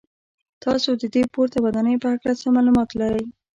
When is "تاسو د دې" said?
0.63-1.23